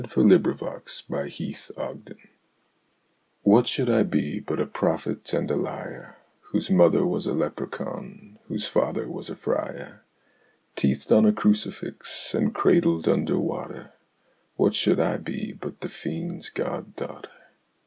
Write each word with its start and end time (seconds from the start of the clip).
The 0.03 0.09
Singing 0.09 0.29
Woman 0.41 0.81
from 0.87 1.11
the 1.11 1.23
Wood's 1.29 1.71
Edge 2.09 2.17
What 3.43 3.67
should 3.67 3.87
I 3.87 4.01
be 4.01 4.39
but 4.39 4.59
a 4.59 4.65
prophet 4.65 5.31
and 5.31 5.51
a 5.51 5.55
liar, 5.55 6.17
Whose 6.39 6.71
mother 6.71 7.05
was 7.05 7.27
a 7.27 7.33
leprechaun, 7.35 8.39
whose 8.47 8.65
father 8.67 9.07
was 9.07 9.29
a 9.29 9.35
friar? 9.35 10.01
Teethed 10.75 11.15
on 11.15 11.27
a 11.27 11.31
crucifix 11.31 12.33
and 12.33 12.51
cradled 12.51 13.07
under 13.07 13.37
water, 13.37 13.91
What 14.55 14.73
should 14.73 14.99
I 14.99 15.17
be 15.17 15.51
but 15.51 15.81
the 15.81 15.87
fiend's 15.89 16.49
god 16.49 16.95
daughter? 16.95 17.29